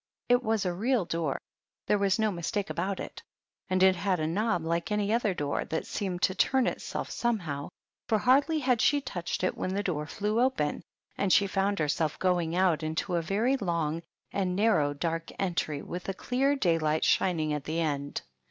It 0.29 0.41
was 0.41 0.65
a 0.65 0.73
real 0.73 1.05
door, 1.05 1.37
there 1.85 1.99
was 1.99 2.17
no 2.17 2.31
mistake 2.31 2.71
about 2.71 2.99
it. 2.99 3.21
And 3.69 3.83
it 3.83 3.95
had 3.95 4.19
a 4.19 4.25
knob 4.25 4.63
like 4.63 4.91
any 4.91 5.13
other 5.13 5.35
door, 5.35 5.63
that 5.65 5.85
seemed 5.85 6.23
to 6.23 6.33
turn 6.33 6.65
of 6.65 6.73
itself 6.77 7.11
somehow, 7.11 7.69
for 8.07 8.17
hardly 8.17 8.57
had 8.57 8.81
she 8.81 8.99
touched 8.99 9.43
it 9.43 9.55
when 9.55 9.75
the 9.75 9.83
door 9.83 10.07
flew 10.07 10.41
open, 10.41 10.81
and 11.19 11.31
she 11.31 11.45
found 11.45 11.77
herself 11.77 12.17
going 12.17 12.55
out 12.55 12.81
into 12.81 13.13
a 13.13 13.21
very 13.21 13.57
long 13.57 14.01
and 14.31 14.55
narrow 14.55 14.95
dark 14.95 15.31
entry 15.37 15.83
with 15.83 16.09
clear 16.17 16.55
daylight 16.55 17.05
shining 17.05 17.53
at 17.53 17.65
the 17.65 17.79
end. 17.79 18.23